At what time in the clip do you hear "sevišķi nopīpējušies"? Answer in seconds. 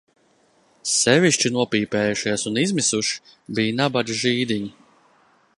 0.91-2.47